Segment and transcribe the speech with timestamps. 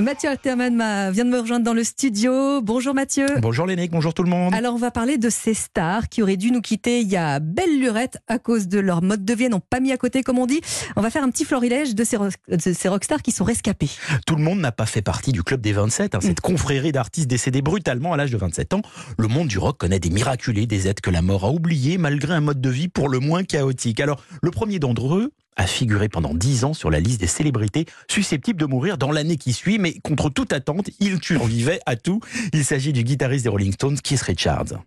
[0.00, 2.60] Mathieu Alterman vient de me rejoindre dans le studio.
[2.60, 3.26] Bonjour Mathieu.
[3.40, 4.54] Bonjour Lénique, bonjour tout le monde.
[4.54, 7.40] Alors on va parler de ces stars qui auraient dû nous quitter il y a
[7.40, 10.38] belle lurette à cause de leur mode de vie, n'ont pas mis à côté comme
[10.38, 10.60] on dit.
[10.96, 13.88] On va faire un petit florilège de ces, de ces rockstars qui sont rescapés.
[14.26, 17.28] Tout le monde n'a pas fait partie du club des 27, hein, cette confrérie d'artistes
[17.28, 18.82] décédés brutalement à l'âge de 27 ans.
[19.18, 22.34] Le monde du rock connaît des miraculés, des êtres que la mort a oubliés malgré
[22.34, 24.00] un mode de vie pour le moins chaotique.
[24.00, 27.86] Alors le premier d'entre eux, a figuré pendant dix ans sur la liste des célébrités
[28.08, 32.20] susceptibles de mourir dans l'année qui suit, mais contre toute attente, il survivait à tout.
[32.52, 34.82] Il s'agit du guitariste des Rolling Stones, Keith Richards.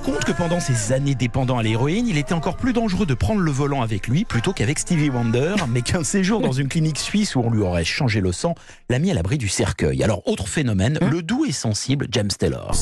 [0.00, 3.40] Raconte que pendant ses années dépendant à l'héroïne, il était encore plus dangereux de prendre
[3.40, 7.36] le volant avec lui plutôt qu'avec Stevie Wonder, mais qu'un séjour dans une clinique suisse
[7.36, 8.54] où on lui aurait changé le sang
[8.88, 10.02] l'a mis à l'abri du cercueil.
[10.02, 12.74] Alors, autre phénomène, hein le doux et sensible James Taylor.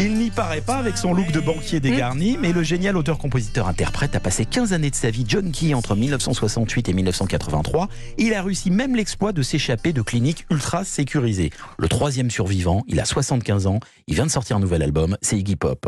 [0.00, 4.20] Il n'y paraît pas avec son look de banquier dégarni, mais le génial auteur-compositeur-interprète a
[4.20, 7.88] passé 15 années de sa vie junkie entre 1968 et 1983.
[8.16, 11.50] Il a réussi même l'exploit de s'échapper de cliniques ultra sécurisées.
[11.78, 15.36] Le troisième survivant, il a 75 ans, il vient de sortir un nouvel album, c'est
[15.36, 15.84] Iggy Pop.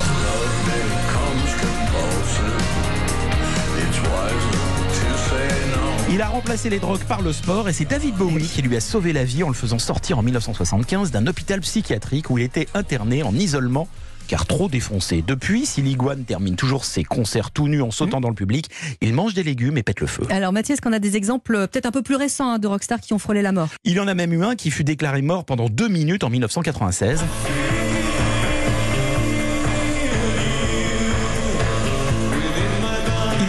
[6.12, 8.80] Il a remplacé les drogues par le sport et c'est David Bowie qui lui a
[8.80, 12.66] sauvé la vie en le faisant sortir en 1975 d'un hôpital psychiatrique où il était
[12.74, 13.86] interné en isolement
[14.30, 15.24] car trop défoncé.
[15.26, 18.22] Depuis, si l'iguane termine toujours ses concerts tout nus en sautant mmh.
[18.22, 20.22] dans le public, il mange des légumes et pète le feu.
[20.30, 22.68] Alors Mathieu, est-ce qu'on a des exemples euh, peut-être un peu plus récents hein, de
[22.68, 23.70] rockstars qui ont frôlé la mort?
[23.82, 26.30] Il y en a même eu un qui fut déclaré mort pendant deux minutes en
[26.30, 27.24] 1996.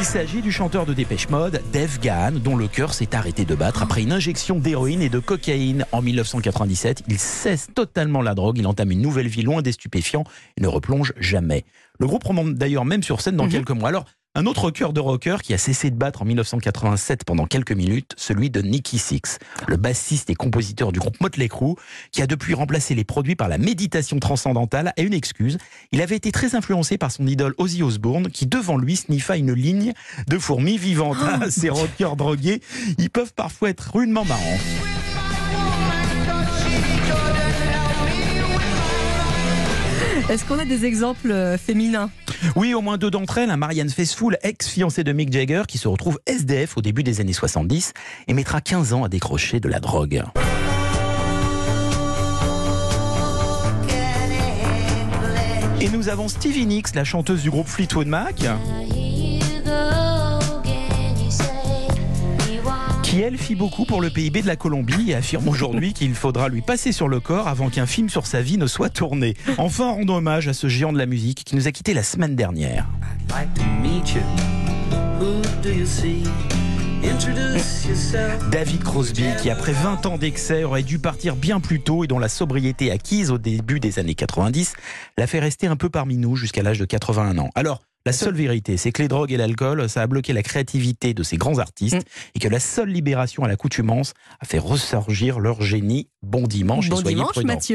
[0.01, 3.53] Il s'agit du chanteur de Dépêche Mode, Dave Gahan, dont le cœur s'est arrêté de
[3.53, 7.03] battre après une injection d'héroïne et de cocaïne en 1997.
[7.07, 10.23] Il cesse totalement la drogue, il entame une nouvelle vie loin des stupéfiants
[10.57, 11.65] et ne replonge jamais.
[11.99, 13.51] Le groupe remonte d'ailleurs même sur scène dans mhm.
[13.51, 13.89] quelques mois.
[13.89, 17.73] Alors, un autre cœur de rocker qui a cessé de battre en 1987 pendant quelques
[17.73, 21.75] minutes, celui de Nicky Six, le bassiste et compositeur du groupe Motley Crue,
[22.11, 25.57] qui a depuis remplacé les produits par la méditation transcendantale, a une excuse.
[25.91, 29.53] Il avait été très influencé par son idole Ozzy Osbourne, qui devant lui sniffa une
[29.53, 29.93] ligne
[30.27, 31.17] de fourmis vivantes.
[31.21, 32.61] Ah, ces rockers drogués,
[32.97, 34.57] ils peuvent parfois être rudement marrants.
[40.31, 42.09] Est-ce qu'on a des exemples euh, féminins?
[42.55, 43.49] Oui, au moins deux d'entre elles.
[43.49, 47.33] Un Marianne Faithfull, ex-fiancée de Mick Jagger, qui se retrouve SDF au début des années
[47.33, 47.91] 70
[48.29, 50.23] et mettra 15 ans à décrocher de la drogue.
[55.81, 58.45] Et nous avons Stevie Nicks, la chanteuse du groupe Fleetwood Mac.
[63.11, 66.47] Qui elle fit beaucoup pour le PIB de la Colombie et affirme aujourd'hui qu'il faudra
[66.47, 69.35] lui passer sur le corps avant qu'un film sur sa vie ne soit tourné.
[69.57, 72.37] Enfin, rendons hommage à ce géant de la musique qui nous a quittés la semaine
[72.37, 72.87] dernière.
[78.49, 82.19] David Crosby, qui après 20 ans d'excès aurait dû partir bien plus tôt et dont
[82.19, 84.73] la sobriété acquise au début des années 90
[85.17, 87.49] l'a fait rester un peu parmi nous jusqu'à l'âge de 81 ans.
[87.55, 91.13] Alors, la seule vérité, c'est que les drogues et l'alcool, ça a bloqué la créativité
[91.13, 92.35] de ces grands artistes mm.
[92.35, 96.07] et que la seule libération à l'accoutumance a fait ressurgir leur génie.
[96.23, 97.69] Bon dimanche bon dimanche, Mathieu.